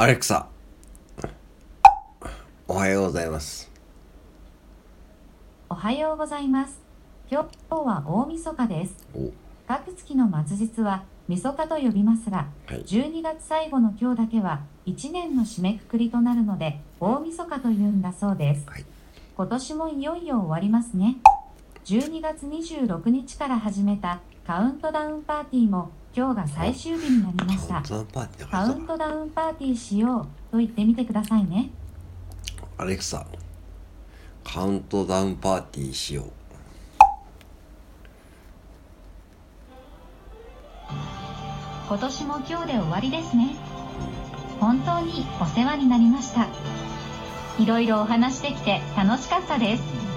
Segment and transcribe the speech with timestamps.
[0.00, 0.46] アレクサ
[2.68, 3.68] おはようございます
[5.68, 6.78] おはようございます。
[7.28, 8.94] 今日は大晦日です。
[9.12, 9.32] お
[9.66, 18.70] 各月の末日は晦日と呼びますが、はい12月最後の今日だけは1年の締めくくりとなるので、大晦日というんだそうです。
[18.70, 18.84] はい
[19.36, 21.16] 今年もいよいよ終わりますね。
[21.88, 27.82] 12月26日から始めたカウントダウンパーティーも今日が最終日になりました。
[28.50, 28.86] カウン。
[28.86, 31.70] トダウンパーティーしようと言ってみてくださいね。
[32.76, 33.26] アレクサ
[34.44, 36.32] カウントダウンパーティーしよう。
[41.88, 43.56] 今年も今日で終わりですね。
[44.60, 46.48] 本当にお世話になりました。
[47.58, 50.07] いろいろお話できて楽しかったです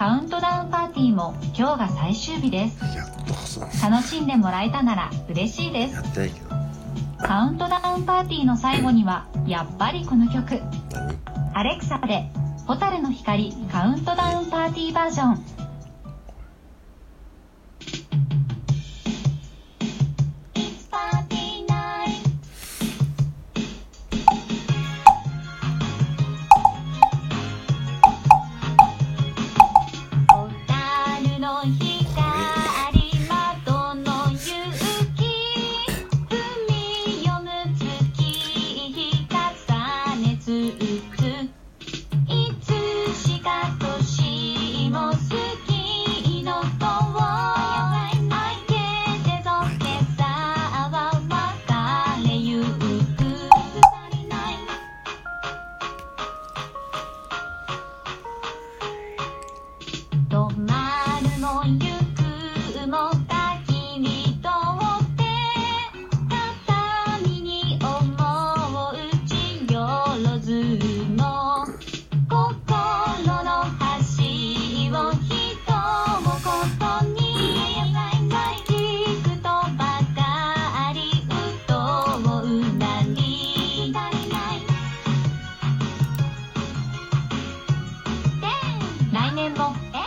[0.00, 2.82] カウントダウンパーティーも今日が最終日です。
[2.96, 5.94] やっとそう楽しんでもらえたなら嬉しいです。
[5.94, 6.48] やってないけど。
[7.18, 10.62] カウントダウンパーティーの最後にはやっぱりこの曲。
[10.90, 11.18] 何？
[11.52, 12.30] アレクサで
[12.66, 15.44] 「蛍の光カウントダウンパーティーバージョン」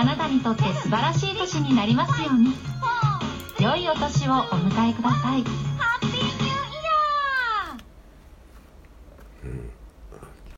[0.00, 2.54] あなたにとって素晴らしい年になりますように。
[3.60, 5.69] 良いお年をお迎えください。